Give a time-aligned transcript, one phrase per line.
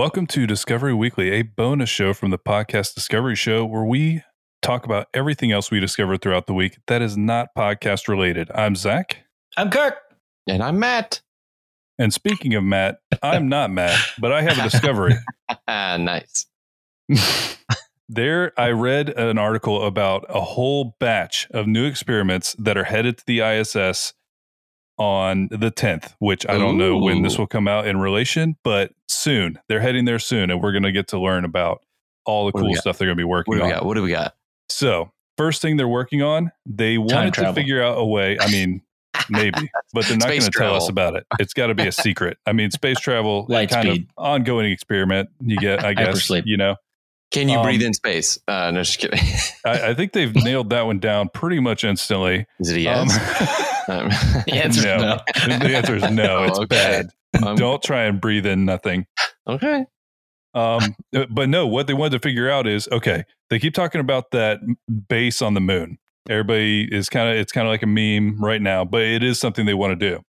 [0.00, 0.24] Discovery Weekly.
[0.24, 4.22] Welcome to Discovery Weekly, a bonus show from the podcast Discovery Show, where we
[4.62, 8.50] talk about everything else we discover throughout the week that is not podcast related.
[8.54, 9.24] I'm Zach.
[9.58, 9.98] I'm Kirk.
[10.48, 11.20] And I'm Matt.
[11.98, 15.16] And speaking of Matt, I'm not Matt, but I have a discovery.
[15.68, 16.46] Ah, nice.
[18.08, 23.18] there, I read an article about a whole batch of new experiments that are headed
[23.18, 24.14] to the ISS
[25.00, 28.92] on the 10th, which I don't know when this will come out in relation, but
[29.08, 29.58] soon.
[29.68, 31.82] They're heading there soon, and we're going to get to learn about
[32.26, 33.78] all the What cool stuff they're going to be working What do we on.
[33.78, 33.86] got?
[33.86, 34.34] What do we got?
[34.68, 37.54] So, first thing they're working on, they wanted to travel.
[37.54, 38.36] figure out a way.
[38.38, 38.82] I mean,
[39.30, 41.26] maybe, but they're not going to tell us about it.
[41.38, 42.36] It's got to be a secret.
[42.46, 44.02] I mean, space travel, Light kind speed.
[44.18, 45.30] of ongoing experiment.
[45.40, 46.42] You get, I guess, Hypersleep.
[46.44, 46.76] you know.
[47.32, 48.38] Can you Um, breathe in space?
[48.48, 49.18] Uh, no, just kidding.
[49.64, 52.44] I, I think they've nailed that one down pretty much instantly.
[52.58, 53.16] Is it a yes?
[53.60, 54.08] Um, Um,
[54.46, 54.96] The answer's no.
[54.98, 55.18] no.
[55.58, 56.38] the answer is no.
[56.38, 56.66] Oh, It's okay.
[57.34, 57.44] bad.
[57.46, 59.06] um, Don't try and breathe in nothing.
[59.48, 59.84] Okay.
[60.54, 60.96] Um,
[61.30, 63.24] but no, what they wanted to figure out is okay.
[63.50, 64.58] They keep talking about that
[65.08, 65.98] base on the moon.
[66.28, 69.38] Everybody is kind of it's kind of like a meme right now, but it is
[69.38, 70.20] something they want to do.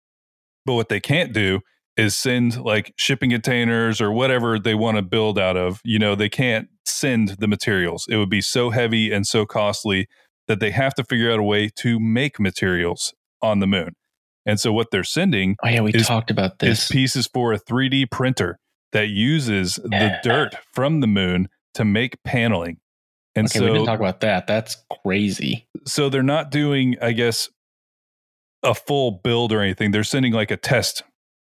[0.66, 1.60] But what they can't do
[1.96, 5.80] is send like shipping containers or whatever they want to build out of.
[5.84, 8.06] You know, they can't send the materials.
[8.08, 10.06] It would be so heavy and so costly
[10.48, 13.94] that they have to figure out a way to make materials on the moon.
[14.46, 16.88] And so what they're sending Oh yeah, we Is- talked about is this.
[16.88, 18.58] pieces for a 3D printer
[18.92, 22.78] that uses the dirt from the moon to make paneling.
[23.36, 24.46] And okay, we so didn't talk about that.
[24.46, 25.68] That's crazy.
[25.86, 27.48] so they're not doing I guess
[28.62, 29.90] a full build or anything.
[29.90, 31.02] They're sending like a test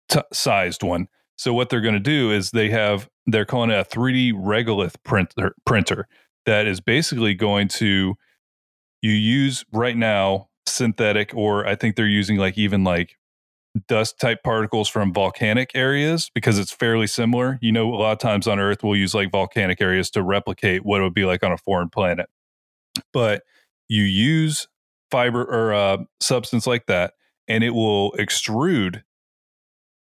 [0.09, 1.07] t- sized one.
[1.35, 4.95] So what they're going to do is they have they're calling it a 3D regolith
[5.03, 6.07] printer printer
[6.45, 8.15] that is basically going to
[9.01, 13.17] you use right now synthetic or I think they're using like even like
[13.87, 17.57] dust type particles from volcanic areas because it's fairly similar.
[17.61, 20.85] You know, a lot of times on Earth we'll use like volcanic areas to replicate
[20.85, 22.29] what it would be like on a foreign planet.
[23.11, 23.43] But
[23.89, 24.67] you use
[25.09, 27.13] fiber or uh, substance like that,
[27.47, 29.03] and it will extrude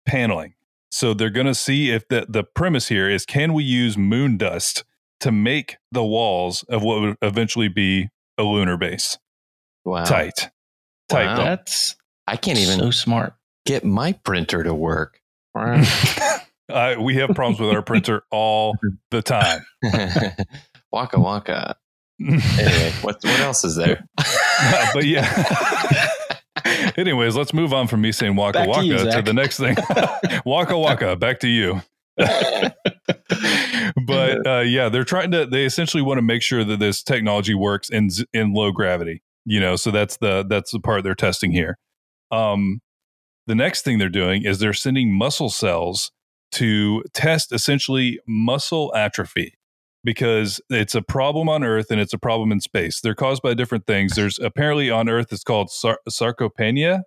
[0.07, 0.55] paneling.
[0.91, 4.39] So they're going to see if the the premise here is can we use moon
[4.39, 4.85] dust
[5.21, 8.09] to make the walls of what would eventually be
[8.39, 9.19] a lunar base
[9.89, 10.05] Wow.
[10.05, 10.51] tight,
[11.09, 11.25] tight.
[11.27, 11.45] Wow.
[11.45, 13.33] That's I can't even so smart.
[13.65, 15.21] get my printer to work.
[15.55, 15.85] uh,
[17.01, 18.77] we have problems with our printer all
[19.11, 19.65] the time.
[20.93, 21.77] waka waka.
[22.21, 24.07] Anyway, what what else is there?
[24.93, 26.09] but yeah.
[26.99, 29.57] Anyways, let's move on from me saying waka Back to waka you, to, the next
[29.59, 29.77] thing.
[30.45, 31.81] waka waka, back to you.
[34.07, 35.47] but uh, yeah, they're trying to.
[35.47, 39.23] They essentially want to make sure that this technology works in in low gravity.
[39.49, 41.79] You know, so that's the that's the part they're testing here.
[42.31, 42.81] Um,
[43.47, 46.13] the next thing they're doing is they're sending muscle cells
[46.53, 49.55] to test essentially muscle atrophy
[50.05, 53.01] because it's a problem on Earth and it's a problem in space.
[53.01, 54.17] They're caused by different things.
[54.17, 57.05] There's apparently on Earth it's called sar- sarcopenia,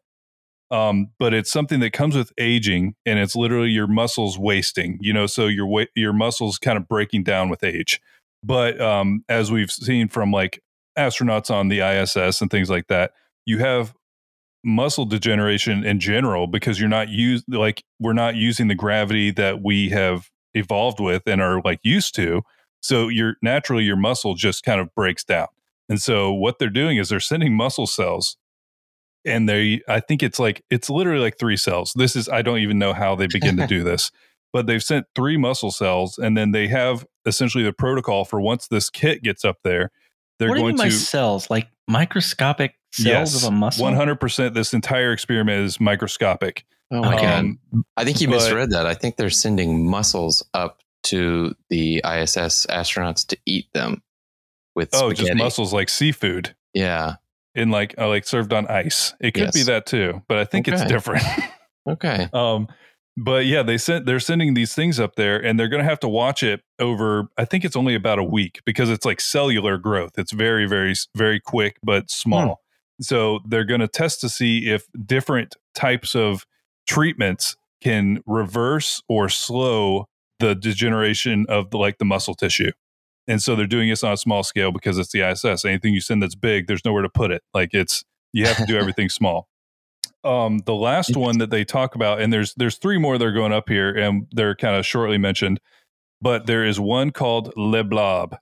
[0.71, 4.97] um, but it's something that comes with aging, and it's literally your muscles wasting.
[4.99, 8.01] You know, so your your muscles kind of breaking down with age.
[8.43, 10.59] But um, as we've seen from like
[10.97, 13.11] astronauts on the ISS and things like that,
[13.45, 13.93] you have
[14.63, 19.63] muscle degeneration in general because you're not used like we're not using the gravity that
[19.63, 22.41] we have evolved with and are like used to.
[22.81, 25.47] So your naturally your muscle just kind of breaks down.
[25.89, 28.37] And so what they're doing is they're sending muscle cells
[29.23, 31.93] and they i think it's like it's literally like three cells.
[31.95, 34.11] This is i don't even know how they begin to do this
[34.53, 38.67] but they've sent three muscle cells and then they have essentially the protocol for once
[38.67, 39.91] this kit gets up there
[40.41, 41.49] they're what do you going mean by to cells?
[41.49, 43.85] Like microscopic cells Yes, of a muscle?
[43.85, 47.21] 100% this entire experiment is microscopic Oh my Okay.
[47.23, 47.39] god!
[47.39, 47.59] Um,
[47.95, 48.85] I think you but- misread that.
[48.85, 54.03] I think they're sending muscles up to the ISS astronauts to eat them
[54.75, 55.29] with oh spaghetti.
[55.29, 57.15] just muscles like seafood Yeah.
[57.55, 60.67] in like uh, like served on ice it could be that too but i think
[60.67, 61.23] it's different
[61.89, 62.27] Okay.
[62.33, 62.67] um
[63.17, 65.99] but yeah they sent they're sending these things up there and they're going to have
[65.99, 69.77] to watch it over i think it's only about a week because it's like cellular
[69.77, 70.13] growth.
[70.17, 72.07] It's very very very quick but hmm.
[72.07, 72.61] small.
[73.01, 76.45] So they're going to test to see if different types of
[76.87, 80.05] treatments can reverse or slow
[80.39, 82.71] the degeneration of the like the muscle tissue.
[83.27, 86.01] And so they're doing this on a small scale because it's the iss anything you
[86.01, 87.41] send that's big there's nowhere to put it.
[87.53, 88.03] Like it's
[88.33, 89.47] you have to do everything small
[90.23, 93.31] um the last one that they talk about and there's there's three more that are
[93.31, 95.59] going up here and they're kind of shortly mentioned
[96.21, 98.35] but there is one called le blob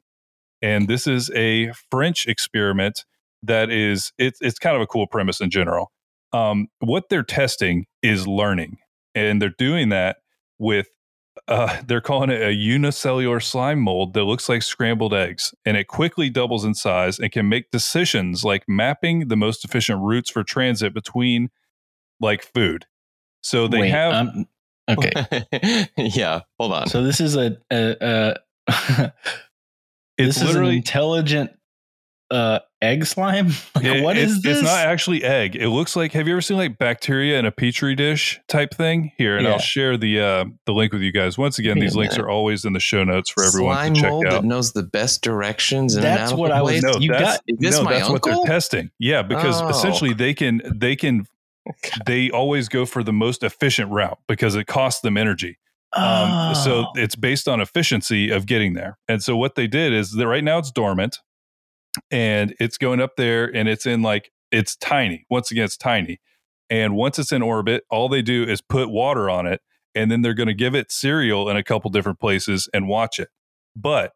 [0.61, 3.05] and this is a french experiment
[3.43, 5.91] that is it's it's kind of a cool premise in general.
[6.33, 8.77] Um what they're testing is learning
[9.15, 10.17] and they're doing that
[10.57, 10.87] with
[11.47, 15.87] uh, they're calling it a unicellular slime mold that looks like scrambled eggs, and it
[15.87, 20.43] quickly doubles in size and can make decisions like mapping the most efficient routes for
[20.43, 21.49] transit between
[22.19, 22.85] like food.
[23.43, 24.45] So they Wait, have um,
[24.89, 25.87] okay.
[25.97, 26.87] yeah, hold on.
[26.87, 28.35] So this is a, a, a
[30.17, 31.51] it's this is an literally intelligent
[32.31, 33.47] uh, egg slime.
[33.75, 34.57] Like, it- what it's, this?
[34.57, 35.55] It's not actually egg.
[35.55, 36.11] It looks like.
[36.11, 39.13] Have you ever seen like bacteria in a petri dish type thing?
[39.17, 39.53] Here, and Yeah.
[39.53, 41.37] I'll share the uh, the link with you guys.
[41.37, 44.01] Once again, Wait these links are always in the show notes for everyone Slime to
[44.01, 44.41] check mold out.
[44.41, 45.95] that knows the best directions.
[45.95, 46.83] In That's what I was- place?
[46.83, 48.91] No, You that's, got- Is this no, my that's what they're testing.
[48.99, 49.69] Yeah, because Oh.
[49.69, 51.25] essentially they can they can
[52.05, 55.57] they always go for the most efficient route because it costs them energy.
[55.93, 56.91] Um, So Oh.
[56.95, 58.97] it's based on efficiency of getting there.
[59.07, 61.19] And so what they did is that right now it's dormant
[62.11, 65.25] and it's going up there and it's in like it's tiny.
[65.29, 66.19] Once again, it's tiny.
[66.69, 69.61] And once it's in orbit, all they do is put water on it
[69.95, 73.19] and then they're going to give it cereal in a couple different places and watch
[73.19, 73.29] it.
[73.75, 74.13] But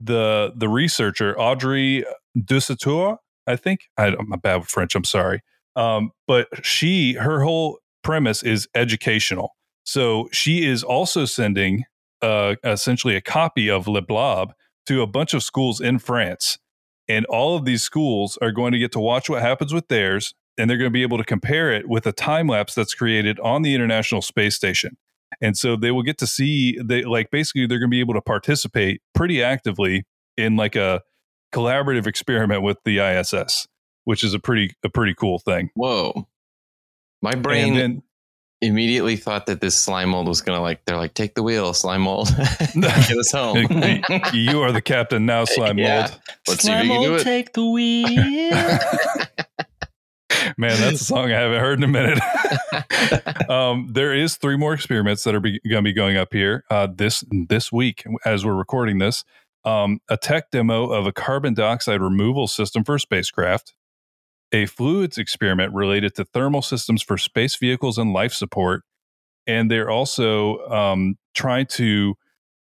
[0.00, 2.04] the the researcher Audrey
[2.38, 4.94] Dussutour, I think I, I'm bad with French.
[4.94, 5.40] I'm sorry,
[5.76, 9.54] um, but she her whole premise is educational.
[9.84, 11.84] So she is also sending
[12.20, 14.52] uh, essentially a copy of Le Blob
[14.86, 16.58] to a bunch of schools in France,
[17.08, 20.34] and all of these schools are going to get to watch what happens with theirs,
[20.56, 23.38] and they're going to be able to compare it with a time lapse that's created
[23.40, 24.96] on the International Space Station.
[25.40, 28.14] And so they will get to see they like basically they're going to be able
[28.14, 30.04] to participate pretty actively
[30.36, 31.02] in like a
[31.52, 33.66] collaborative experiment with the ISS
[34.08, 35.68] which is a pretty a pretty cool thing.
[35.74, 36.26] Whoa.
[37.20, 38.02] My brain then
[38.62, 42.00] immediately thought that this slime mold was gonna like they're like take the wheel slime
[42.00, 42.28] mold.
[42.74, 43.66] Get us home.
[44.32, 46.06] You are the captain now slime Yeah.
[46.08, 46.20] mold.
[46.48, 47.22] Let's see if you can do it.
[47.22, 48.50] take the wheel.
[50.56, 52.18] man that's a song i haven't heard in a minute.
[53.50, 56.64] Um, there is three more experiments that are be, going to be going up here
[56.70, 59.22] uh, this this week as we're recording this.
[59.66, 63.74] Um, a tech demo of a carbon dioxide removal system for a spacecraft
[64.52, 68.82] a fluids experiment related to thermal systems for space vehicles and life support
[69.46, 72.14] and they're also um, trying to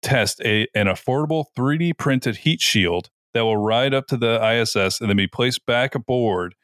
[0.02, 5.00] test a, an affordable 3d printed heat shield that will ride up to the iss
[5.00, 6.54] and then be placed back aboard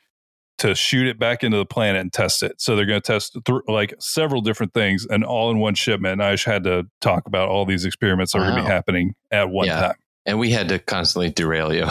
[0.58, 2.60] to shoot it back into the planet and test it.
[2.60, 6.12] So they're going to test th- like several different things and all in one shipment.
[6.12, 8.68] And I just had to talk about all these experiments that are going to be
[8.68, 9.80] happening at one Yeah.
[9.80, 9.94] time.
[10.26, 11.86] and we had to constantly derail you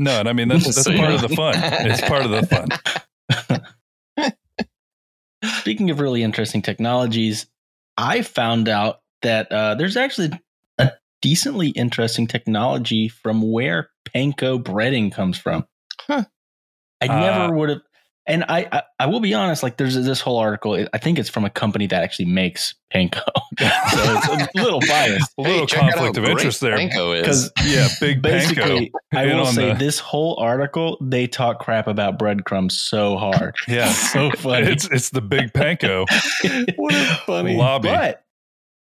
[0.00, 1.52] No, and I mean that's that's So part of the fun.
[1.56, 2.46] It's part of the
[4.18, 4.32] fun.
[5.60, 7.46] Speaking of really interesting technologies,
[7.98, 10.30] I found out that uh, there's actually
[10.78, 15.66] a decently interesting technology from where panko breading comes from.
[16.00, 16.24] Huh.
[17.02, 17.82] I Uh, never would have,
[18.30, 19.62] and I, I I will be honest.
[19.62, 20.86] Like, there's this whole article.
[20.94, 23.20] I think it's from a company that actually makes panko,
[23.58, 25.30] so it's a little biased.
[25.38, 26.76] A little Hey, conflict of interest there.
[26.78, 27.20] Panko is.
[27.22, 28.22] Because Yeah, big panko.
[28.22, 33.54] basically, I will say the- this whole article they talk crap about breadcrumbs so hard.
[33.68, 33.92] Yeah.
[33.92, 34.68] so funny.
[34.68, 36.06] It's it's the big panko.
[36.76, 37.88] what a funny lobby.
[37.88, 38.22] But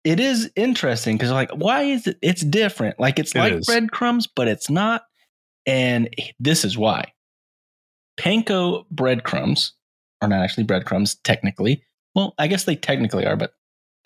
[0.03, 2.17] it is interesting because, like, why is it?
[2.21, 2.99] It's different.
[2.99, 3.65] Like, it's It like is.
[3.65, 5.03] breadcrumbs, but it's not.
[5.65, 6.09] And
[6.39, 7.11] this is why.
[8.17, 9.73] Panko breadcrumbs
[10.21, 11.83] are not actually breadcrumbs, technically.
[12.15, 13.53] Well, I guess they technically are, but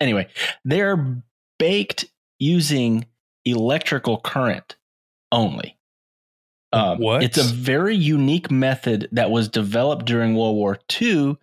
[0.00, 0.28] anyway,
[0.64, 1.22] they're
[1.58, 2.04] baked
[2.38, 3.06] using
[3.44, 4.76] electrical current
[5.30, 5.78] only.
[6.72, 7.22] Um, What?
[7.22, 11.36] It's a very unique method that was developed during World War II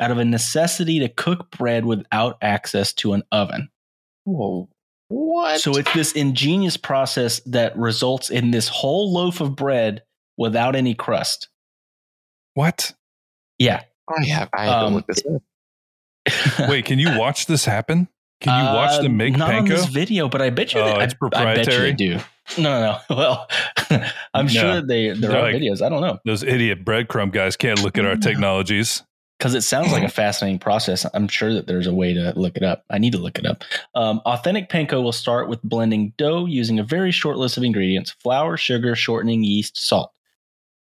[0.00, 3.68] out of a necessity to cook bread without access to an oven.
[4.24, 4.68] Whoa.
[5.08, 5.60] What?
[5.60, 10.02] So it's this ingenious process that results in this whole loaf of bread
[10.36, 11.48] without any crust.
[12.54, 12.92] What?
[13.58, 13.82] Yeah.
[14.08, 16.68] I have I have to Um, look this up.
[16.68, 18.08] Wait, can you watch this happen?
[18.40, 19.90] Can you watch Uh, them make not on this panko?
[19.92, 20.80] video, but I bet you.
[20.80, 21.90] Oh, they, it's I, I bet you proprietary?
[21.90, 22.18] they do.
[22.58, 22.98] No, no, no.
[23.16, 23.48] Well,
[24.34, 24.52] I'm No.
[24.52, 25.80] sure they there They're are like- videos.
[25.80, 29.02] I don't know Those idiot breadcrumb guys can't look at our technologies.
[29.38, 31.06] because it sounds like a fascinating process.
[31.14, 32.84] I'm sure that there's a way to look it up.
[32.90, 33.64] I need to look it up.
[33.94, 38.10] Um, authentic panko will start with blending dough using a very short list of ingredients:
[38.22, 40.12] flour, sugar, shortening, yeast, salt,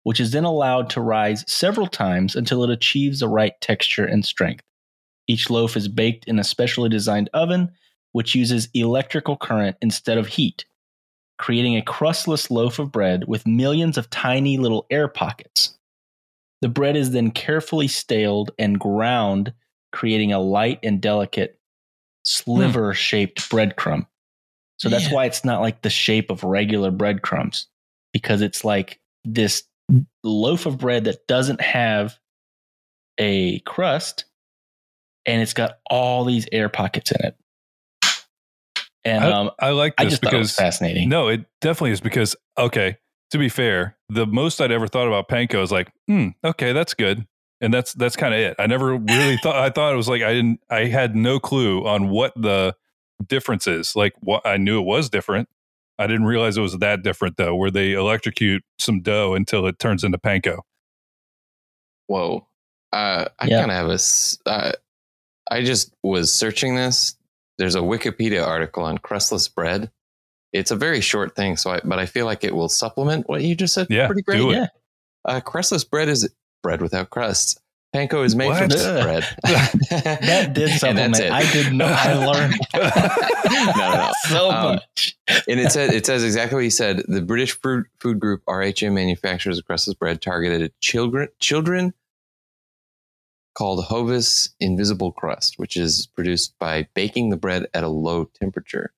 [0.03, 4.25] which is then allowed to rise several times until it achieves the right texture and
[4.25, 4.63] strength.
[5.27, 7.71] Each loaf is baked in a specially designed oven,
[8.11, 10.65] which uses electrical current instead of heat,
[11.37, 15.77] creating a crustless loaf of bread with millions of tiny little air pockets.
[16.61, 19.53] The bread is then carefully staled and ground,
[19.91, 21.59] creating a light and delicate
[22.23, 24.05] sliver shaped breadcrumb.
[24.77, 25.13] So that's Man.
[25.13, 27.67] why it's not like the shape of regular breadcrumbs,
[28.11, 29.63] because it's like this
[30.23, 32.17] loaf of bread that doesn't have
[33.17, 34.25] a crust
[35.25, 37.35] and it's got all these air pockets in it.
[39.05, 41.09] And I, um, I like I this just thought it was because fascinating.
[41.09, 42.97] no, it definitely is because okay.
[43.31, 46.93] To be fair, the most I'd ever thought about panko is like, hmm, okay, that's
[46.93, 47.25] good,
[47.59, 48.55] and that's that's kind of it.
[48.59, 49.55] I never really thought.
[49.55, 50.59] I thought it was like I didn't.
[50.69, 52.75] I had no clue on what the
[53.27, 53.95] difference is.
[53.95, 55.49] Like, what I knew it was different.
[55.99, 59.77] I didn't realize it was that different though, where they electrocute some dough until it
[59.79, 60.59] turns into panko.
[62.07, 62.47] Whoa.
[62.91, 63.59] Uh, I Yeah.
[63.59, 63.93] kind of have a.
[63.93, 64.71] s- Uh,
[65.49, 67.15] I just was searching this.
[67.57, 69.91] There's a Wikipedia article on crustless bread.
[70.51, 73.41] It's a very short thing, so I, but I feel like it will supplement what
[73.43, 73.87] you just said.
[73.89, 74.37] Yeah, pretty great.
[74.37, 74.55] do it.
[74.55, 74.67] Yeah.
[75.25, 76.29] Uh, crustless bread is
[76.61, 77.59] bread without crusts.
[77.93, 78.57] Panko is made What?
[78.59, 79.23] from this bread.
[79.89, 81.21] That did And supplement.
[81.21, 81.91] I did not.
[81.91, 84.11] I learned no, no, no.
[84.27, 85.15] so Um, much.
[85.47, 87.03] and it says it says exactly what you said.
[87.07, 91.93] The British food, food group RHM manufactures a crustless bread targeted at children children
[93.55, 98.91] called Hovis Invisible Crust, which is produced by baking the bread at a low temperature.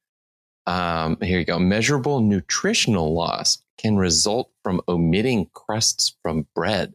[0.66, 1.60] Um, here you go.
[1.60, 6.94] Measurable nutritional loss can result from omitting crusts from bread.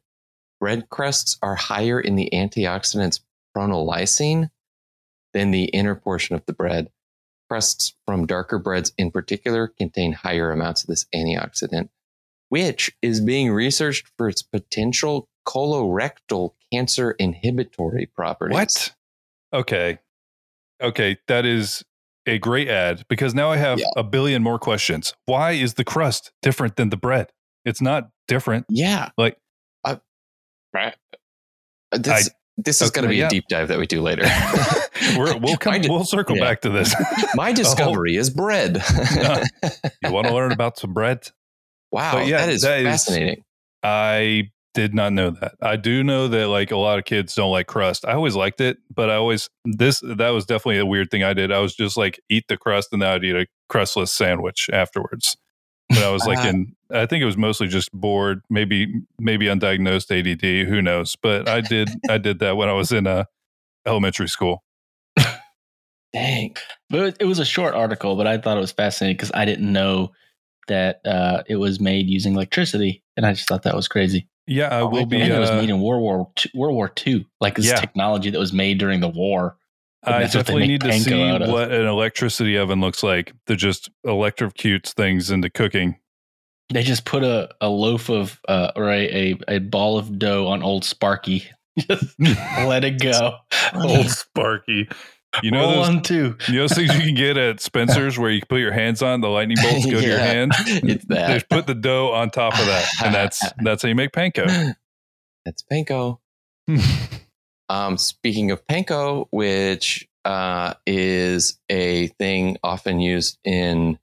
[0.60, 3.20] Bread crusts are higher in the antioxidants
[3.56, 4.50] pronyl-lysine
[5.32, 6.90] than the inner portion of the bread.
[7.48, 11.88] Crusts from darker breads in particular contain higher amounts of this antioxidant,
[12.48, 18.54] which is being researched for its potential colorectal cancer inhibitory properties.
[18.54, 18.94] What?
[19.52, 19.98] Okay.
[20.82, 21.16] Okay.
[21.26, 21.82] That is
[22.26, 23.86] a great ad because now I have Yeah.
[23.96, 25.14] a billion more questions.
[25.24, 27.32] Why is the crust different than the bread?
[27.64, 28.66] It's not different.
[28.68, 29.08] Yeah.
[29.18, 29.38] Like-
[30.74, 30.94] right.
[31.92, 33.26] Uh, This, this is okay, going to be yeah.
[33.26, 34.22] a deep dive that we do later.
[35.16, 35.80] We're, we'll come.
[35.88, 36.44] We'll circle yeah.
[36.44, 36.94] back to this.
[37.34, 38.82] My discovery is bread.
[40.04, 41.28] you want to learn about some bread?
[41.90, 43.44] wow, But yeah, that is that is- fascinating.
[43.82, 45.54] I did not know that.
[45.62, 48.04] I do know that like a lot of kids don't like crust.
[48.06, 51.32] I always liked it, but I always this that was definitely a weird thing I
[51.32, 51.50] did.
[51.50, 55.36] I was just like eat the crust and then I'd eat a crustless sandwich afterwards.
[55.90, 56.48] But I was like Ah.
[56.48, 58.86] in I think it was mostly just bored, maybe
[59.18, 61.16] maybe undiagnosed ADD, who knows.
[61.20, 63.24] But I did I did that when I was in uh,
[63.86, 64.62] elementary school.
[66.12, 66.56] Dang.
[66.88, 69.72] But it- was a short article, but I thought it was fascinating because I didn't
[69.72, 70.10] know
[70.66, 74.28] that uh, it was made using electricity, and I just thought that was crazy.
[74.46, 75.20] Yeah, I Oh, will be.
[75.20, 77.76] and it was uh, made in World War II, World War II, like this Yeah.
[77.76, 79.56] technology that was made during the war.
[80.02, 81.48] I That's what they definitely need to see panko out of.
[81.50, 85.96] what an electricity oven looks like to just electrocutes things into cooking.
[86.72, 90.46] They just put a, a loaf of uh, or a, a, a ball of dough
[90.46, 91.44] on old Sparky.
[91.78, 93.36] Just let it go.
[93.74, 94.88] Old Sparky.
[95.42, 96.36] You know Roll those on too.
[96.48, 99.20] You know those things you can get at Spencer's where you put your hands on
[99.20, 100.24] the lightning bolts go to your Yeah.
[100.24, 100.52] hand.
[100.66, 101.32] It's that.
[101.34, 104.74] just put the dough on top of that, and that's that's how you make panko.
[105.44, 106.18] That's panko.
[107.70, 113.96] Um, speaking of panko, which uh, is a thing often used in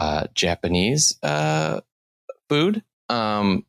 [0.00, 1.80] uh, Japanese uh,
[2.48, 3.64] food, um,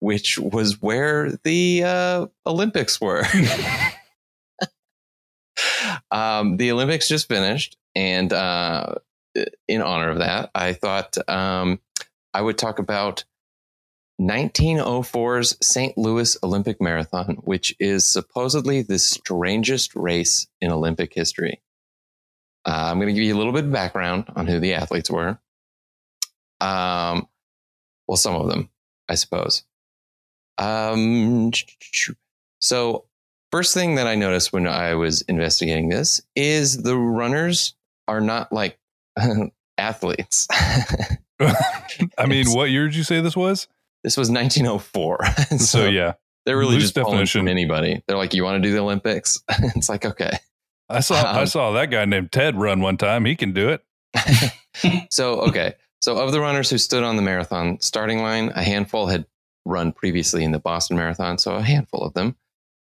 [0.00, 3.24] which was where the uh, Olympics were.
[6.10, 8.96] um, the Olympics just finished, and uh,
[9.66, 11.80] in honor of that, I thought um,
[12.34, 13.24] I would talk about
[14.20, 15.96] 1904's St.
[15.98, 21.60] Louis Olympic Marathon, which is supposedly the strangest race in Olympic history.
[22.66, 25.10] Uh, I'm going to give you a little bit of background on who the athletes
[25.10, 25.38] were.
[26.60, 27.28] Um,
[28.08, 28.70] well, some of them,
[29.08, 29.64] I suppose.
[30.58, 31.52] Um,
[32.60, 33.04] so,
[33.52, 37.74] first thing that I noticed when I was investigating this is the runners
[38.08, 38.78] are not like
[39.78, 40.48] athletes.
[42.18, 43.68] I mean, what year did you say this was?
[44.06, 45.18] This was 1904.
[45.50, 46.12] so, So yeah,
[46.46, 47.40] they're really just pulling definition.
[47.40, 48.02] from anybody.
[48.06, 50.38] They're like, "You want to do the Olympics?" it's like, okay.
[50.88, 53.24] I saw I Um, saw that guy named Ted run one time.
[53.24, 53.82] He can do it.
[55.10, 55.74] So, okay.
[56.02, 59.26] So, of the runners who stood on the marathon starting line, a handful had
[59.64, 61.38] run previously in the Boston Marathon.
[61.38, 62.36] So, a handful of them.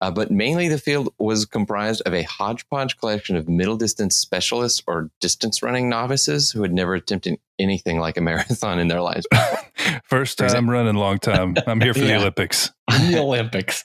[0.02, 4.82] Uh, but mainly the field was comprised of a hodgepodge collection of middle distance specialists
[4.88, 9.24] or distance running novices who had never attempted anything like a marathon in their lives.
[10.04, 11.54] First For time running, long time.
[11.68, 12.72] I'm here for the Olympics.
[12.90, 13.84] The Olympics.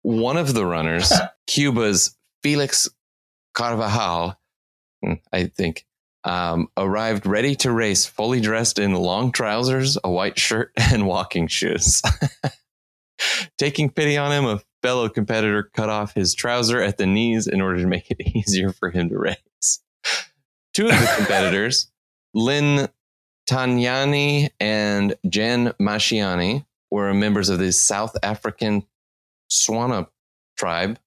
[0.00, 1.12] One of the runners,
[1.46, 2.88] Cuba's Felix
[3.52, 4.40] Carvajal,
[5.04, 5.84] hmm, I think,
[6.24, 11.46] um, arrived ready to race, fully dressed in long trousers, a white shirt, and walking
[11.46, 12.00] shoes.
[13.58, 17.60] Taking pity on him, a fellow competitor cut off his trouser at the knees in
[17.60, 19.80] order to make it easier for him to race.
[20.74, 21.90] Two of the competitors,
[22.34, 22.88] Lynn
[23.50, 28.84] Taunyane and Jen Mashiani, were members of the South African
[29.50, 30.08] Tswana
[30.56, 30.98] tribe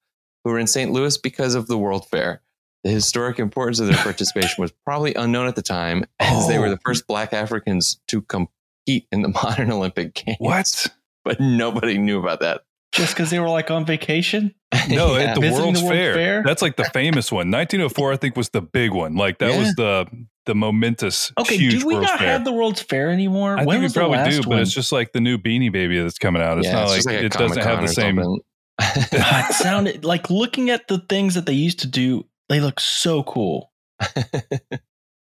[0.44, 0.92] who were in St.
[0.92, 2.42] Louis because of the World Fair.
[2.84, 6.70] The historic importance of their participation was probably unknown at the time, as they were
[6.70, 6.80] the Oh.
[6.84, 10.38] first Black Africans to compete in the modern Olympic Games.
[10.40, 10.88] What?
[11.24, 12.62] But nobody knew about that.
[12.94, 14.54] Just because they were like on vacation?
[14.90, 15.24] No, Yeah.
[15.24, 16.14] at the Visiting World's the World's Fair.
[16.14, 16.44] Fair?
[16.46, 17.52] That's like the famous one.
[17.52, 19.16] 1904, I think, was the big one.
[19.16, 19.60] Like that Yeah.
[19.60, 20.08] was the
[20.48, 22.28] the momentous, Okay, huge do we World's not Fair.
[22.30, 23.52] have the World's Fair anymore?
[23.60, 24.58] I when think we was the probably last do, one?
[24.58, 26.58] but it's just like the new Beanie Baby that's coming out.
[26.58, 28.18] It's Yeah, not it's like, like it doesn't have the same.
[28.20, 32.26] it sounded like looking at the things that they used to do.
[32.50, 33.72] They look so cool.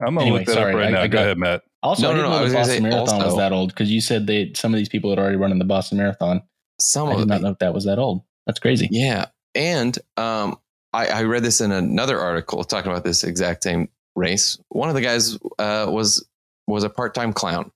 [0.02, 1.02] I'm gonna Anyway, look that sorry, up right I- now.
[1.02, 1.64] I Go ahead, Matt.
[1.84, 3.92] Also, No, I didn't no, know was the Boston say Marathon was that old because
[3.92, 6.42] you said they some of these people had already run in the Boston Marathon.
[6.80, 8.24] Some I of did not know if that was that old.
[8.46, 8.88] That's crazy.
[8.92, 9.28] yeah.
[9.56, 10.58] And um,
[10.94, 14.58] I, I read this in another article talking about this exact same race.
[14.70, 16.28] One of the guys uh, was
[16.68, 17.72] was a part time clown.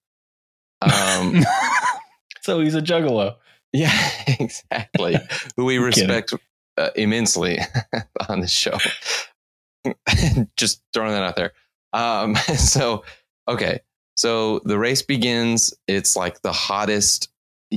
[0.81, 1.43] Um,
[2.41, 3.35] So he's a juggalo.
[3.71, 5.15] yeah, exactly.
[5.55, 6.33] Who we respect
[6.77, 7.57] uh, immensely
[8.27, 8.77] on this show.
[10.57, 11.53] Just throwing that out there.
[11.93, 13.05] Um, so,
[13.47, 13.79] okay.
[14.17, 15.73] So the race begins.
[15.87, 17.29] It's like the hottest,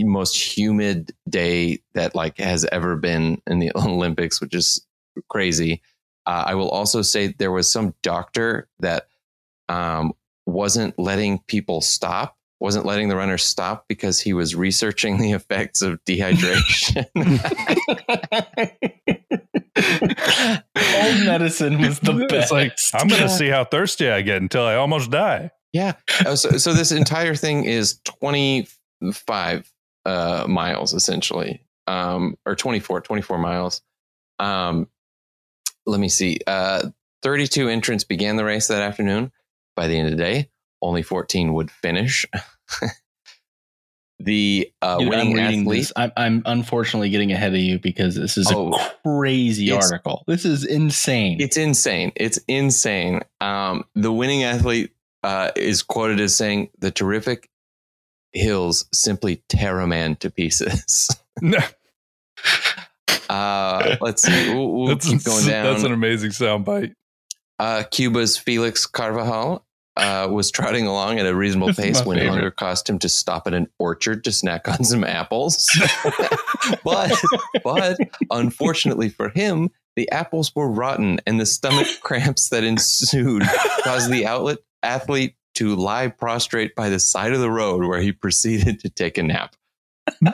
[0.04, 4.84] most humid day that like has ever been in the Olympics, which is
[5.28, 5.82] crazy.
[6.26, 9.06] Uh, I will also say there was some doctor that
[9.68, 10.12] um,
[10.44, 15.82] wasn't letting people stop, wasn't letting the runners stop because he was researching the effects
[15.82, 17.06] of dehydration.
[19.76, 22.52] Old medicine was the It's best.
[22.52, 25.50] like, I'm going to see how thirsty I get until I almost die.
[25.72, 25.94] Yeah.
[26.24, 29.70] Oh, so, so this entire thing is 25
[30.06, 33.82] uh, miles essentially, um, or 24, 24 miles.
[34.38, 34.88] Um,
[35.84, 36.38] let me see.
[36.46, 36.88] Uh,
[37.22, 39.32] 32 entrants began the race that afternoon.
[39.74, 40.48] By the end of the day,
[40.80, 42.24] only 14 would finish.
[44.18, 45.80] the uh, Dude, I'm winning reading athlete.
[45.80, 45.92] this.
[45.96, 50.24] I'm, I'm unfortunately getting ahead of you because this is Oh, a crazy article.
[50.26, 51.40] This is insane.
[51.40, 52.12] It's insane.
[52.16, 53.20] It's insane.
[53.42, 57.50] Um, the winning athlete uh, is quoted as saying, "The terrific
[58.32, 61.08] hills simply tear a man to pieces."
[63.28, 64.54] uh, let's see.
[64.54, 65.72] We'll, we'll that's, keep going down.
[65.72, 66.94] that's an amazing soundbite.
[67.58, 72.30] uh, Cuba's Felix Carvajal uh, was trotting along at a reasonable pace when favorite.
[72.30, 75.70] hunger caused him to stop at an orchard to snack on some apples.
[76.84, 77.12] but
[77.64, 77.98] but
[78.30, 83.42] unfortunately for him, the apples were rotten, and the stomach cramps that ensued
[83.82, 88.12] caused the outlet athlete to lie prostrate by the side of the road where he
[88.24, 89.54] proceeded to take a nap.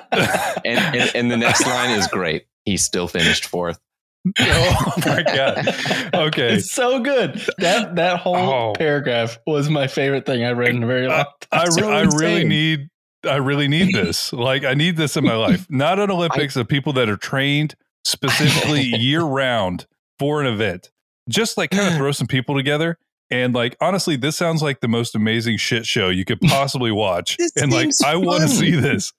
[0.64, 2.46] And, and, and the next line is great.
[2.64, 3.80] He still finished fourth.
[4.38, 5.66] oh my god.
[6.14, 6.54] Okay.
[6.54, 7.42] It's so good.
[7.58, 8.72] That that whole Oh.
[8.78, 11.60] paragraph was my favorite thing I read in a very long time.
[11.62, 12.88] I, So I really need
[13.28, 14.32] I really need this.
[14.32, 15.66] Like I need this in my life.
[15.68, 19.86] Not an Olympics of people that are trained specifically year round
[20.20, 20.90] for an event.
[21.28, 22.98] Just like kind of throw some people together
[23.32, 27.36] and like honestly, this sounds like the most amazing shit show you could possibly watch.
[27.56, 29.12] And like seems I want to see this.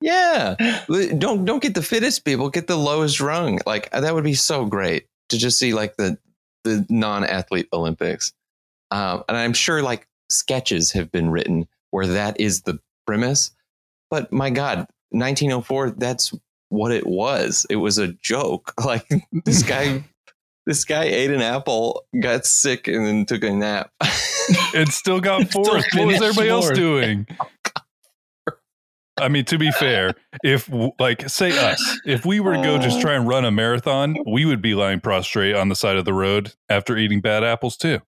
[0.00, 0.54] Yeah.
[1.18, 3.58] Don't don't get the fittest people, get the lowest rung.
[3.66, 6.18] Like that would be so great to just see like the
[6.64, 8.32] the non-athlete Olympics.
[8.90, 13.52] Um, and I'm sure like sketches have been written where that is the premise.
[14.10, 16.34] But my God, 1904, that's
[16.68, 17.66] what it was.
[17.70, 18.74] It was a joke.
[18.84, 20.04] Like this guy
[20.66, 23.90] this guy ate an apple, got sick, and then took a nap.
[24.74, 25.84] and still got Still fourth.
[25.94, 27.26] what was everybody else doing?
[29.18, 33.00] I mean, to be fair, if like say us, if we were to go just
[33.00, 36.12] try and run a marathon, we would be lying prostrate on the side of the
[36.12, 38.00] road after eating bad apples too.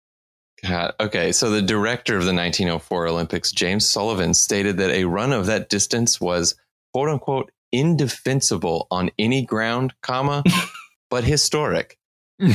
[0.62, 0.92] God.
[1.00, 5.46] Okay, so the director of the 1904 Olympics, James Sullivan, stated that a run of
[5.46, 6.56] that distance was
[6.92, 10.42] "quote unquote" indefensible on any ground, comma,
[11.10, 11.97] but historic.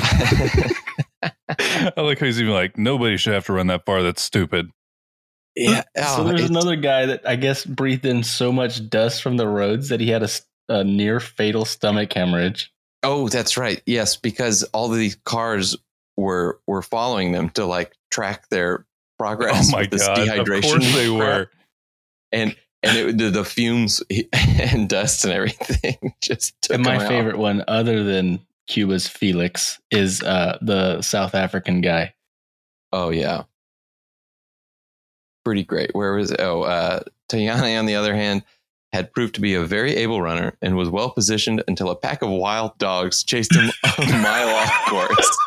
[1.21, 4.03] I like how he's even like, nobody should have to run that far.
[4.03, 4.69] That's stupid.
[5.55, 5.81] yeah.
[5.97, 9.37] so oh, there's it's- another guy that I guess breathed in so much dust from
[9.37, 10.27] the roads that he had
[10.69, 12.71] a near fatal stomach hemorrhage.
[13.03, 13.81] oh, that's right.
[13.85, 15.75] Yes, because all of these cars
[16.15, 18.85] were were following them to like track their
[19.19, 19.69] progress.
[19.69, 20.19] Oh my with this god!
[20.19, 21.17] Of dehydration course they crap.
[21.17, 21.49] were.
[22.31, 24.01] and and it, the, the fumes
[24.33, 27.07] and dust and everything just took And my him out.
[27.07, 32.13] favorite one, other than Cuba's Felix, is uh, the South African guy.
[32.91, 33.43] Oh yeah.
[35.43, 35.93] Pretty great.
[35.93, 38.43] Where was oh uh Taunyane on the other hand
[38.93, 42.21] had proved to be a very able runner and was well positioned until a pack
[42.21, 45.38] of wild dogs chased him a mile off course.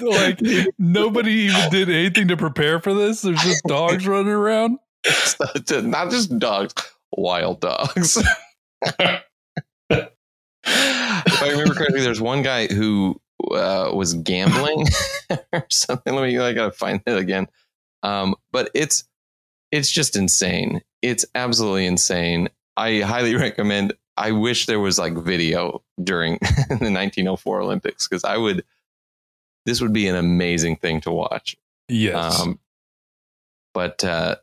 [0.00, 0.40] like
[0.78, 3.22] nobody even did anything to prepare for this.
[3.22, 4.78] There's just dogs running around.
[5.70, 6.74] Not just dogs,
[7.12, 8.22] wild dogs.
[10.64, 14.86] If I remember correctly, there's one guy who uh, was gambling
[15.52, 16.14] or something.
[16.14, 17.48] Let me, I gotta find it again.
[18.02, 19.04] Um, but it's
[19.70, 20.82] it's just insane.
[21.00, 22.48] It's absolutely insane.
[22.76, 23.94] I highly recommend.
[24.16, 26.34] I wish there was like video during
[26.68, 28.64] the 1904 Olympics because I would.
[29.64, 31.56] This would be an amazing thing to watch.
[31.88, 32.40] Yes.
[32.40, 32.58] Um,
[33.72, 34.36] but uh,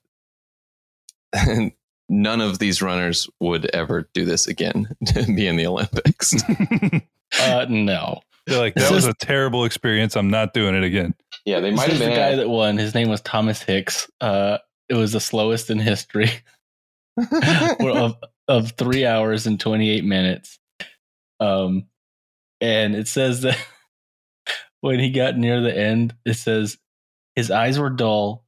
[2.09, 6.33] none of these runners would ever do this again to be in the Olympics.
[7.39, 8.21] Uh, no.
[8.47, 10.17] They're like, that was a terrible experience.
[10.17, 11.13] I'm not doing it again.
[11.45, 12.75] yeah, they might is have the guy that won.
[12.75, 14.09] His name was Thomas Hicks.
[14.19, 14.57] Uh,
[14.89, 16.31] it was the slowest in history
[17.79, 18.15] of,
[18.47, 20.57] of three hours and 28 minutes.
[21.39, 21.85] Um,
[22.59, 23.57] and it says that
[24.81, 26.79] when he got near the end, it says
[27.35, 28.43] his eyes were dull,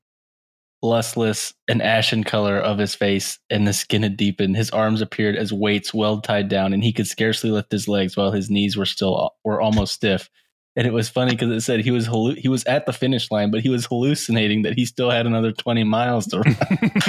[0.82, 4.56] lustreless, and ashen color of his face, and the skin had deepened.
[4.58, 8.18] His arms appeared as weights well tied down, and he could scarcely lift his legs
[8.18, 10.30] while his knees were still were almost stiff.
[10.78, 13.30] And it was funny because it said he was hallu- he was at the finish
[13.30, 16.56] line, but he was hallucinating that he still had another twenty miles to run.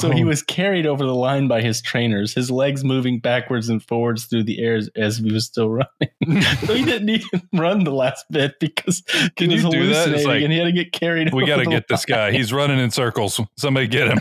[0.00, 0.26] So he Oh.
[0.28, 4.44] was carried over the line by his trainers, his legs moving backwards and forwards through
[4.44, 6.42] the air as, as he was still running.
[6.66, 9.00] so he didn't even run the last bit because
[9.36, 10.06] Can was you do that?
[10.08, 11.34] Hallucinating like, and he had to get carried.
[11.34, 12.30] we got to the get this guy.
[12.30, 13.40] He's running in circles.
[13.56, 14.20] Somebody get him.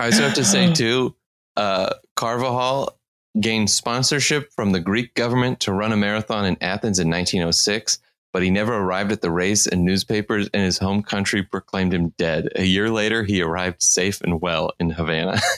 [0.00, 1.14] I also have to say too,
[1.56, 2.97] uh, Carvajal
[3.40, 7.98] gained sponsorship from the Greek government to run a marathon in Athens in 1906,
[8.32, 12.10] but he never arrived at the race, and newspapers in his home country proclaimed him
[12.18, 12.48] dead.
[12.56, 15.40] A year later, he arrived safe and well in Havana.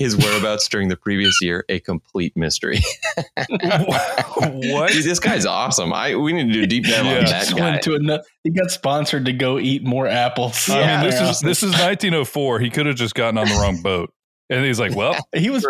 [0.00, 2.80] His whereabouts during the previous year, a complete mystery.
[3.60, 4.90] what?
[4.92, 5.92] Dude, this guy's awesome.
[5.92, 7.18] I we need to do a deep dive Yeah.
[7.18, 7.60] on that guy.
[7.70, 10.68] went to ano- he got sponsored to go eat more apples.
[10.68, 11.30] I mean, this Yeah.
[11.30, 12.60] is this is 1904.
[12.60, 14.12] He could have just gotten on the wrong boat,
[14.50, 15.64] and he's like, "Well, he was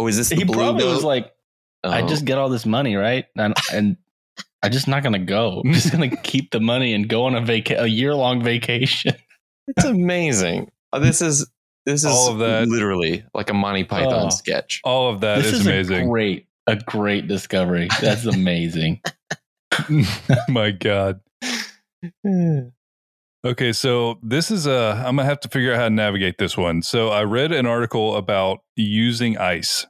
[0.00, 0.94] Oh, is this the he blue probably boat?
[0.94, 1.32] was like,
[1.84, 2.08] I Oh.
[2.08, 3.26] just get all this money, right?
[3.36, 3.96] And, and
[4.62, 5.60] I'm just not gonna go.
[5.64, 9.14] I'm just gonna keep the money and go on a vaca- a year long vacation.
[9.68, 10.70] It's amazing.
[10.92, 11.48] Uh, This is
[11.86, 12.66] this is All of that.
[12.66, 14.28] literally like a Monty Python Oh.
[14.30, 14.80] sketch.
[14.84, 17.88] all of that this is is a amazing." great, a great discovery.
[18.00, 19.00] That's amazing.
[20.48, 21.20] My God.
[23.42, 25.02] Okay, so this is a.
[25.06, 26.82] I'm gonna have to figure out how to navigate this one.
[26.82, 29.86] So I read an article about using ice.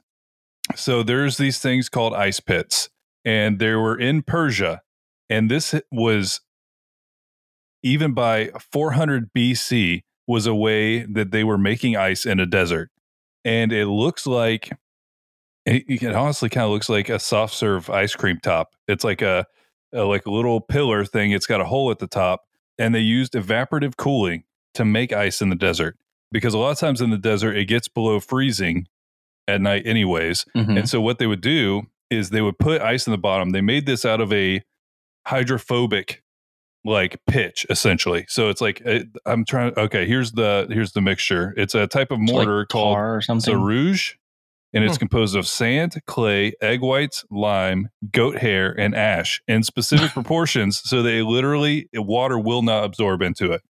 [0.75, 2.89] So there's these things called ice pits,
[3.25, 4.81] and they were in Persia,
[5.29, 6.39] and this was
[7.83, 12.89] even by 400 BC was a way that they were making ice in a desert,
[13.43, 14.71] and it looks like
[15.65, 18.69] it, it honestly kind of looks like a soft serve ice cream top.
[18.87, 19.45] It's like a,
[19.93, 21.31] a like a little pillar thing.
[21.31, 22.43] It's got a hole at the top,
[22.81, 25.97] and they used evaporative cooling to make ice in the desert
[26.31, 28.87] because a lot of times in the desert it gets below freezing
[29.47, 30.45] at night, anyways.
[30.55, 30.79] Mhm.
[30.79, 33.49] And so what they would do is they would put ice in the bottom.
[33.51, 34.61] They made this out of a
[35.27, 36.23] hydrophobic
[36.83, 38.25] like pitch essentially.
[38.27, 41.53] So it's like it, I'm trying okay, here's the here's the mixture.
[41.55, 43.53] It's a type of It's like mortar called or something.
[43.53, 44.15] sarooj
[44.73, 44.99] and it's Hmm.
[44.99, 51.01] composed of sand, clay, egg whites, lime, goat hair, and ash in specific proportions so
[51.03, 53.61] they literally water will not absorb into it.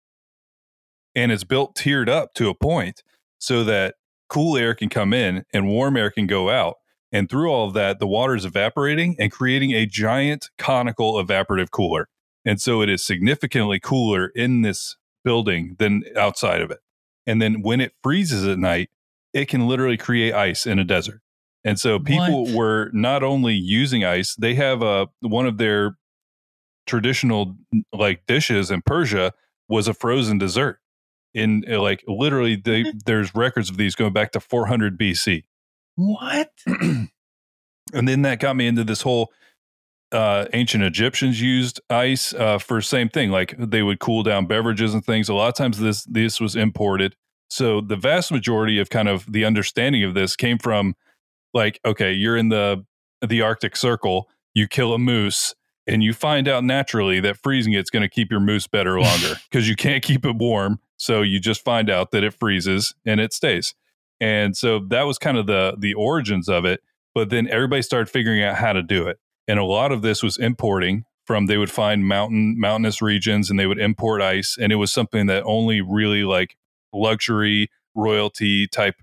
[1.15, 3.03] And it's built tiered up to a point
[3.39, 3.95] so that
[4.29, 6.75] cool air can come in and warm air can go out.
[7.11, 11.69] And through all of that, the water is evaporating and creating a giant conical evaporative
[11.69, 12.07] cooler.
[12.45, 16.79] And so it is significantly cooler in this building than outside of it.
[17.27, 18.89] And then when it freezes at night,
[19.33, 21.21] it can literally create ice in a desert.
[21.63, 22.55] And so people What?
[22.55, 25.97] were not only using ice, they have a one of their
[26.87, 27.55] traditional
[27.93, 29.33] like dishes in Persia
[29.69, 30.79] was a frozen dessert.
[31.33, 35.43] In uh, like literally they there's records of these going back to 400 BC.
[35.95, 36.51] what?
[36.67, 37.09] and
[37.93, 39.31] then that got me into this whole
[40.11, 43.31] uh, ancient Egyptians used ice uh, for same thing.
[43.31, 45.29] Like they would cool down beverages and things.
[45.29, 47.15] A lot of times this this was imported.
[47.51, 50.95] So the vast majority of kind of the understanding of this came from
[51.53, 52.85] like, okay, you're in the
[53.27, 55.53] the Arctic Circle, you kill a moose,
[55.85, 59.35] and you find out naturally that freezing it's going to keep your moose better longer
[59.51, 60.79] because you can't keep it warm.
[60.95, 63.75] So you just find out that it freezes and it stays.
[64.21, 66.79] And so that was kind of the the origins of it.
[67.13, 69.19] But then everybody started figuring out how to do it.
[69.45, 73.59] And a lot of this was importing from they would find mountain mountainous regions and
[73.59, 74.57] they would import ice.
[74.57, 76.55] And it was something that only really like
[76.93, 78.95] luxury royalty type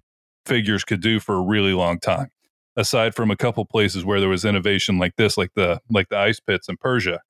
[0.46, 2.31] figures could do for a really long time.
[2.77, 6.16] Aside from a couple places where there was innovation like this, like the like the
[6.16, 7.20] ice pits in Persia.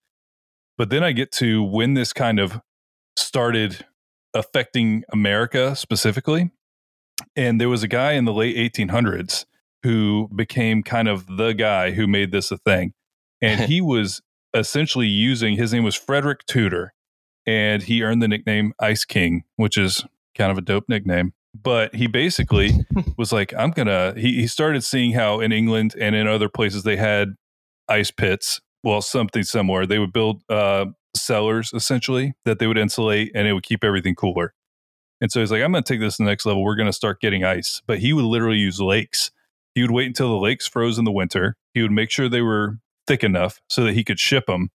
[0.77, 2.61] But then I get to when this kind of
[3.17, 3.85] started
[4.35, 6.51] affecting America specifically.
[7.35, 9.45] And there was a guy in the late 1800s
[9.83, 12.93] who became kind of the guy who made this a thing.
[13.41, 14.21] And he was
[14.55, 16.93] essentially using his name was Frederick Tudor,
[17.47, 20.05] and he earned the nickname Ice King, which is
[20.39, 21.33] kind of a dope nickname.
[21.61, 22.73] But he basically
[23.19, 24.15] was like, I'm gonna.
[24.17, 27.35] He, he started seeing how in England and in other places they had
[27.89, 28.61] ice pits.
[28.85, 29.87] Well, something similar.
[29.87, 34.15] They would build uh, cellars essentially that they would insulate, and it would keep everything
[34.15, 34.55] cooler.
[35.21, 36.63] And so he's like, I'm going to take this to the next level.
[36.63, 37.83] We're going to start getting ice.
[37.87, 39.33] But he would literally use lakes.
[39.75, 41.57] He would wait until the lakes froze in the winter.
[41.75, 44.71] He would make sure they were thick enough so that he could ship them.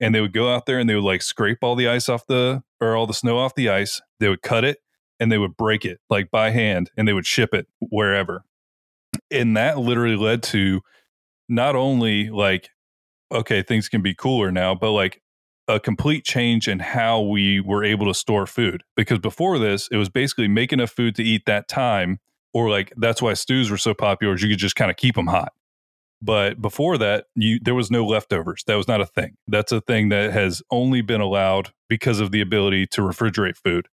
[0.00, 2.26] And they would go out there and they would like scrape all the ice off
[2.28, 4.00] the or all the snow off the ice.
[4.20, 4.78] They would cut it
[5.20, 8.44] and they would break it like by hand and they would ship it wherever.
[9.30, 10.80] And that literally led to
[11.48, 12.70] not only like,
[13.32, 15.22] okay, things can be cooler now, but like
[15.66, 18.82] a complete change in how we were able to store food.
[18.96, 22.20] Because before this, it was basically make enough food to eat that time,
[22.54, 25.14] or like that's why stews were so popular, is you could just kind of keep
[25.14, 25.52] them hot.
[26.20, 28.64] But before that, you there was no leftovers.
[28.66, 29.36] That was not a thing.
[29.46, 33.88] That's a thing that has only been allowed because of the ability to refrigerate food.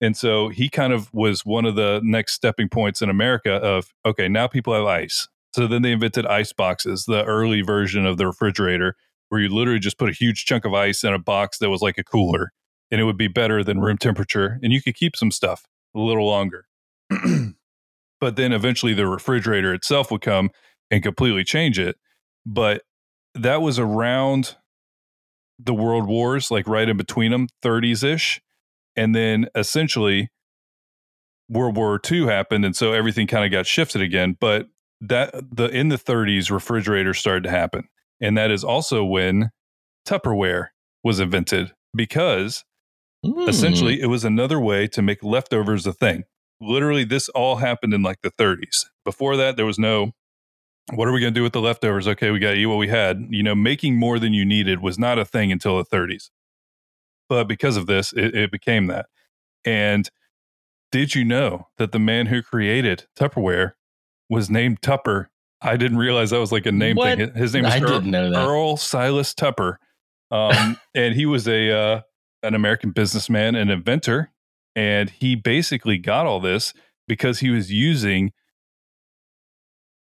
[0.00, 3.92] And so he kind of was one of the next stepping points in America of
[4.04, 5.28] okay, now people have ice.
[5.54, 8.94] So then they invented ice boxes, the early version of the refrigerator,
[9.28, 11.82] where you literally just put a huge chunk of ice in a box that was
[11.82, 12.52] like a cooler,
[12.90, 16.00] and it would be better than room temperature, and you could keep some stuff a
[16.00, 16.66] little longer.
[18.20, 20.50] but then eventually the refrigerator itself would come
[20.90, 21.96] and completely change it.
[22.46, 22.82] But
[23.34, 24.56] that was around
[25.58, 28.40] the world wars, like right in between them, 30s ish.
[28.98, 30.28] And then essentially
[31.48, 32.64] World War II happened.
[32.64, 34.36] And so everything kind of got shifted again.
[34.38, 34.66] But
[35.00, 37.88] that the in the 30s, refrigerators started to happen.
[38.20, 39.50] And that is also when
[40.06, 40.68] Tupperware
[41.04, 42.64] was invented because
[43.24, 43.48] mm.
[43.48, 46.24] essentially it was another way to make leftovers a thing.
[46.60, 48.86] Literally, this all happened in like the 30s.
[49.04, 50.10] Before that, there was no
[50.94, 52.08] what are we going to do with the leftovers?
[52.08, 53.26] Okay, we got to eat what we had.
[53.30, 56.30] You know, making more than you needed was not a thing until the 30s.
[57.28, 59.06] But because of this, it, it became that.
[59.64, 60.08] And
[60.90, 63.72] did you know that the man who created Tupperware
[64.30, 65.30] was named Tupper?
[65.60, 67.18] I didn't realize that was like a name what?
[67.18, 67.34] thing.
[67.34, 69.78] His name is Earl, Earl, Silas Tupper.
[70.30, 72.00] Um, and he was a uh,
[72.42, 74.30] an American businessman and inventor.
[74.76, 76.72] And he basically got all this
[77.08, 78.32] because he was using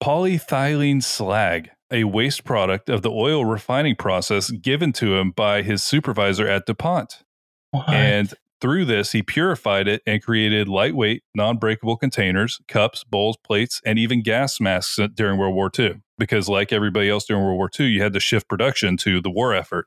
[0.02, 5.82] polyethylene slag, a waste product of the oil refining process given to him by his
[5.82, 7.24] supervisor at DuPont.
[7.70, 7.88] What?
[7.88, 13.80] And through this, he purified it and created lightweight, non breakable containers, cups, bowls, plates,
[13.84, 16.02] and even gas masks during World War II.
[16.18, 19.30] Because, like everybody else during World War II, you had to shift production to the
[19.30, 19.86] war effort.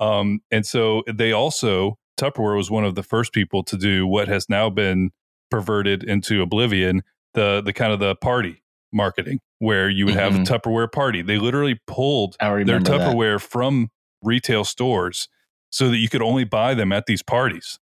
[0.00, 4.28] Um, and so they also, Tupperware was one of the first people to do what
[4.28, 5.10] has now been
[5.50, 7.02] perverted into oblivion
[7.34, 10.42] the the kind of the party marketing where you would have mm-hmm.
[10.42, 11.22] a Tupperware party.
[11.22, 13.48] They literally pulled their Tupperware that.
[13.48, 13.90] from
[14.22, 15.28] retail stores
[15.70, 17.78] so that you could only buy them at these parties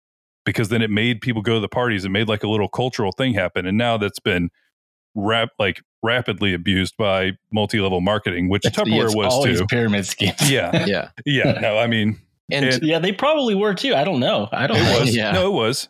[0.45, 2.05] because then it made people go to the parties.
[2.05, 3.65] It made like a little cultural thing happen.
[3.65, 4.49] And now that's been
[5.15, 9.65] rap like rapidly abused by multi-level marketing, which it's, Tupperware it's was too.
[9.67, 10.49] Pyramid schemes.
[10.49, 11.59] Yeah, yeah, yeah.
[11.59, 12.19] No, I mean,
[12.51, 13.95] and, and, yeah, they probably were too.
[13.95, 14.49] I don't know.
[14.51, 14.77] I don't.
[14.77, 14.99] It know.
[14.99, 15.15] was.
[15.15, 15.31] Yeah.
[15.31, 15.89] No, it was.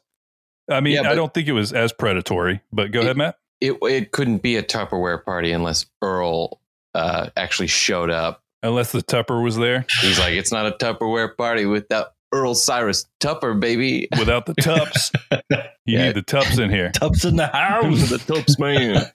[0.69, 2.61] I mean, yeah, I don't think it was as predatory.
[2.71, 6.59] But go it, ahead, Matt it it couldn't be a Tupperware party unless Earl
[6.93, 8.43] uh, actually showed up.
[8.61, 9.85] Unless the Tupper was there.
[10.01, 14.09] He's like, it's not a Tupperware party without Earl Cyrus Tupper, baby.
[14.17, 15.11] Without the Tups.
[15.31, 15.37] you
[15.85, 16.05] yeah.
[16.05, 16.91] need the Tups in here.
[16.91, 18.09] Tups in the house.
[18.09, 19.05] the Tups man.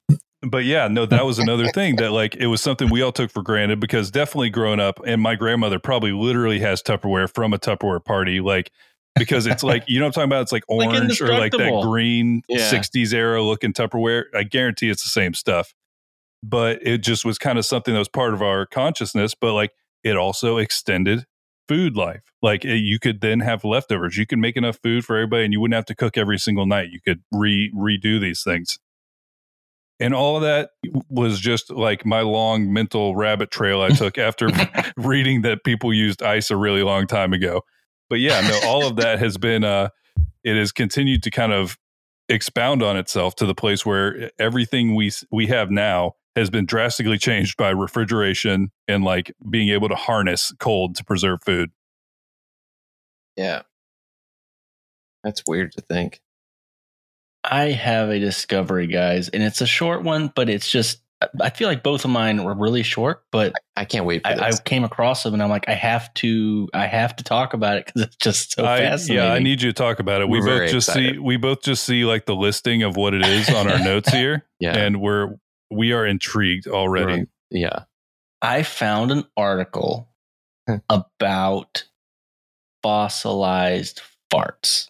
[0.42, 3.30] But yeah, no, that was another thing that like it was something we all took
[3.30, 7.58] for granted because definitely growing up, and my grandmother probably literally has Tupperware from a
[7.58, 8.40] Tupperware party.
[8.40, 8.70] Like
[9.18, 10.42] because it's like you know what I'm talking about.
[10.42, 12.70] It's like orange like or like that green yeah.
[12.70, 14.24] '60s era looking Tupperware.
[14.34, 15.74] I guarantee it's the same stuff,
[16.42, 19.34] but it just was kind of something that was part of our consciousness.
[19.34, 19.72] But like
[20.04, 21.26] it also extended
[21.68, 22.22] food life.
[22.42, 24.16] Like it, you could then have leftovers.
[24.16, 26.66] You could make enough food for everybody, and you wouldn't have to cook every single
[26.66, 26.90] night.
[26.90, 28.78] You could re redo these things.
[30.00, 30.70] And all of that
[31.08, 34.48] was just like my long mental rabbit trail I took after
[34.96, 37.64] reading that people used ice a really long time ago
[38.08, 39.88] but yeah, no, all of that has been uh
[40.44, 41.78] it has continued to kind of
[42.28, 47.18] expound on itself to the place where everything we we have now has been drastically
[47.18, 51.70] changed by refrigeration and like being able to harness cold to preserve food.
[53.36, 53.62] Yeah.
[55.24, 56.20] That's weird to think.
[57.44, 61.00] I have a discovery, guys, and it's a short one, but it's just
[61.40, 64.22] I feel like both of mine were really short, but I can't wait.
[64.24, 67.54] I, I, came across them and I'm like, I have to, I have to talk
[67.54, 69.24] about it because it's just so I, fascinating.
[69.24, 70.28] Yeah, I need you to talk about it.
[70.28, 71.14] We're we both just excited.
[71.14, 74.10] see, we both just see like the listing of what it is on our notes
[74.10, 75.34] here, yeah, and we're
[75.70, 77.12] we are intrigued already.
[77.12, 77.28] Right.
[77.50, 77.84] Yeah.
[78.40, 80.08] I found an article
[80.88, 81.84] about
[82.82, 84.02] fossilized
[84.32, 84.88] farts.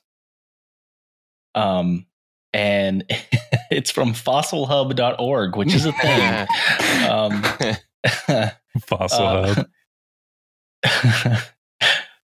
[1.55, 2.07] Um,
[2.53, 3.05] and
[3.71, 6.47] it's from fossilhub.org, which is a thing.
[7.11, 7.43] um,
[8.81, 11.39] Fossil uh, Hub.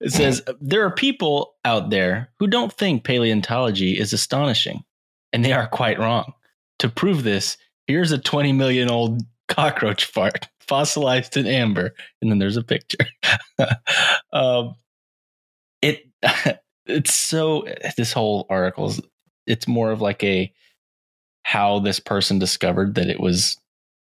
[0.01, 4.85] it says there are people out there who don't think paleontology is astonishing,
[5.33, 6.33] and they are quite wrong.
[6.81, 12.39] To prove this, here's a 20 million old cockroach fart fossilized in amber, and then
[12.39, 13.07] there's a picture.
[14.33, 14.75] um,
[15.83, 16.05] it
[16.87, 17.67] it's so
[17.97, 19.01] this whole article is
[19.49, 20.53] it's more of like a
[21.43, 23.57] how this person discovered that it was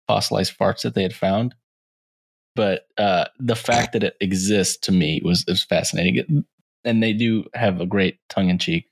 [0.07, 1.55] fossilized farts that they had found
[2.55, 6.45] but uh, the fact that it exists to me was, was fascinating.
[6.85, 8.87] And they do have a great tongue in cheek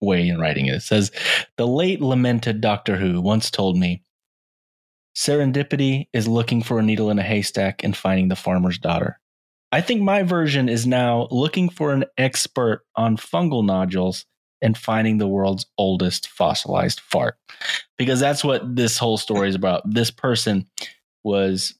[0.00, 0.76] way in writing it.
[0.76, 1.10] It says,
[1.56, 4.02] The late lamented Doctor Who once told me,
[5.16, 9.18] Serendipity is looking for a needle in a haystack and finding the farmer's daughter.
[9.72, 14.24] I think my version is now looking for an expert on fungal nodules
[14.64, 17.36] and finding the world's oldest fossilized fart.
[17.98, 19.82] Because that's what this whole story is about.
[19.88, 20.66] This person
[21.22, 21.74] was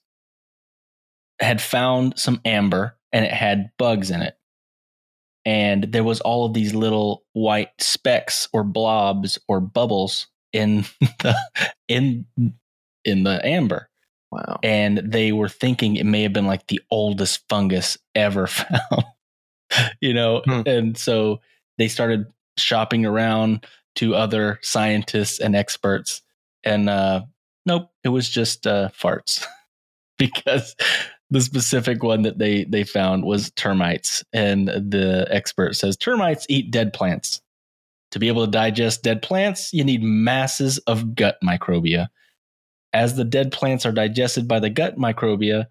[1.40, 4.36] had found some amber and it had bugs in it.
[5.44, 11.34] And there was all of these little white specks or blobs or bubbles in the
[11.88, 12.26] in
[13.04, 13.88] in the amber.
[14.30, 14.58] Wow.
[14.62, 19.04] And they were thinking it may have been like the oldest fungus ever found.
[20.00, 20.62] you know, Hmm.
[20.66, 21.40] and so
[21.78, 26.22] they started shopping around to other scientists and experts.
[26.64, 27.22] And uh
[27.66, 29.44] nope, it was just uh farts.
[30.18, 30.76] because
[31.30, 34.24] the specific one that they they found was termites.
[34.32, 37.40] And the expert says termites eat dead plants.
[38.12, 42.08] To be able to digest dead plants you need masses of gut microbia.
[42.92, 45.66] As the dead plants are digested by the gut microbia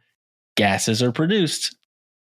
[0.55, 1.75] gases are produced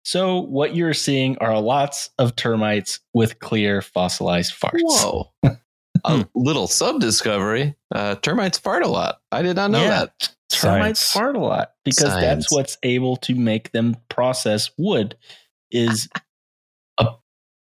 [0.04, 5.32] so what you're seeing are lots of termites with clear fossilized farts Whoa.
[6.06, 6.22] Hmm.
[6.22, 7.76] a little sub discovery.
[7.94, 9.20] Uh, termites fart a lot.
[9.34, 9.90] I did not know Yeah.
[10.06, 10.34] that.
[10.50, 11.12] termites Science.
[11.12, 12.22] fart a lot because Science.
[12.46, 15.18] that's what's able to make them process wood
[15.72, 16.08] is
[17.00, 17.08] a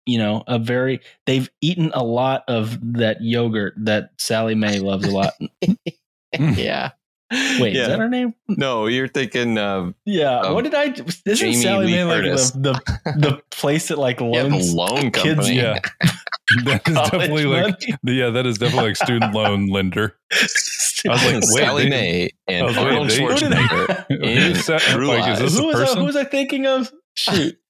[0.05, 5.05] you know a very they've eaten a lot of that yogurt that Sallie Mae loves
[5.05, 5.33] a lot.
[6.39, 6.91] yeah.
[7.31, 7.81] Wait, yeah.
[7.83, 8.33] is that her name?
[8.47, 10.39] no, you're thinking uh, Yeah.
[10.39, 10.85] Um, what did I?
[10.85, 14.73] Isn't Jamie Sally Lee Mae like the, the the place that like yeah, the loans
[14.73, 15.55] loan kids- company.
[15.57, 15.79] Yeah.
[16.65, 20.15] that is college definitely like yeah, that is definitely like student loan lender.
[20.31, 24.05] I was like, wait, Sally they- Mae and was waiting, Arnold they- Who did Schwarzenegger.
[24.09, 25.97] I- In Is that- True like, is this who a was I, person?
[25.99, 26.91] who was I thinking of?
[27.15, 27.57] Shoot.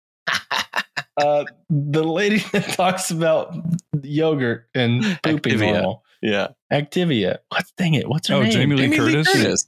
[1.17, 3.53] Uh, the lady that talks about
[4.03, 5.73] yogurt and pooping Activia.
[5.73, 6.03] normal.
[6.21, 6.49] Yeah.
[6.71, 7.37] Activia.
[7.49, 7.65] What?
[7.77, 8.07] Dang it.
[8.09, 8.51] What's her Oh, name?
[8.51, 9.27] Jamie Lee Jamie Lee Curtis?
[9.33, 9.67] Curtis.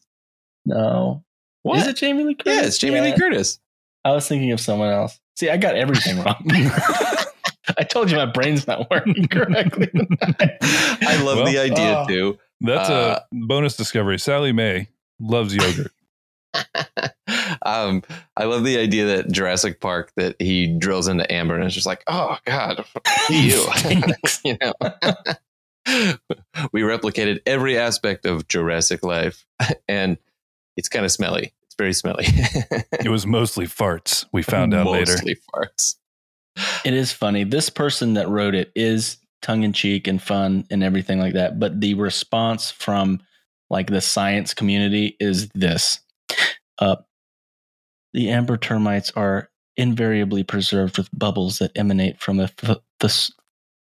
[0.66, 1.24] No.
[1.64, 1.80] What?
[1.80, 2.56] Is it Jamie Lee Curtis?
[2.56, 3.60] Yeah, it's Jamie Lee Curtis.
[4.04, 5.20] I was thinking of someone else.
[5.38, 6.44] See, I got everything wrong.
[7.78, 9.90] I told you my brain's not working correctly.
[10.62, 12.08] I love Well, the idea oh.
[12.08, 12.40] too.
[12.60, 14.20] That's Uh, a bonus discovery.
[14.20, 14.88] Sallie Mae
[15.20, 15.92] loves yogurt.
[17.66, 18.04] um,
[18.36, 21.86] I love the idea that Jurassic Park that he drills into Amber and it's just
[21.88, 22.84] like, oh god,
[23.30, 23.66] you,
[24.44, 24.74] you know.
[26.72, 29.46] we replicated every aspect of Jurassic life,
[29.88, 30.18] and
[30.78, 31.54] it's kind of smelly.
[31.64, 32.26] It's very smelly.
[32.28, 34.26] It was mostly farts.
[34.32, 35.14] We found out later.
[35.14, 35.96] Mostly farts.
[36.86, 37.44] it is funny.
[37.44, 41.60] This person that wrote it is tongue in cheek and fun and everything like that.
[41.60, 43.22] But the response from
[43.70, 46.00] like the science community is this.
[46.78, 46.98] Uh,
[48.14, 53.30] the amber termites are invariably preserved with bubbles that emanate from the, th- the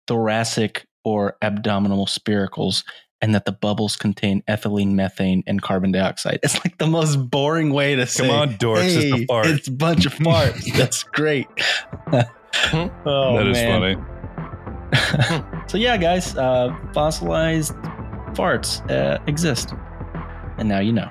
[0.08, 2.84] thoracic or abdominal spiracles,
[3.22, 6.38] and that the bubbles contain ethylene, methane, and carbon dioxide.
[6.44, 8.28] It's like the most boring way to say.
[8.28, 8.84] Come on, dorks.
[8.84, 9.48] it's "Hey, the fart.
[9.48, 10.66] It's a bunch of farts.
[10.78, 11.48] That's great.
[12.12, 14.04] oh, that is man.
[14.92, 15.44] funny.
[15.68, 17.74] So yeah, guys, uh, fossilized
[18.34, 19.74] farts uh, exist,
[20.58, 21.10] and now you know.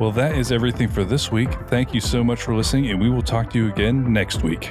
[0.00, 1.50] Well, that is everything for this week.
[1.68, 4.70] Thank you so much for listening, and we will talk to you again next week.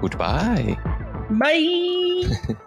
[0.00, 0.76] Goodbye.
[1.30, 2.66] Bye.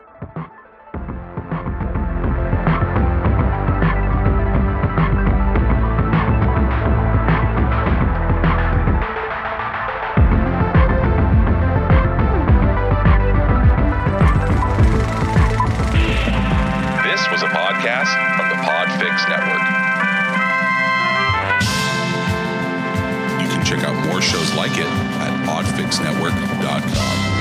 [24.14, 27.32] More shows like it at podfixnetwork.com.